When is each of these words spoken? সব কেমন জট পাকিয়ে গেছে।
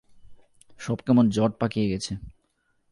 সব 0.79 0.97
কেমন 1.05 1.25
জট 1.29 1.51
পাকিয়ে 1.59 1.89
গেছে। 1.89 2.13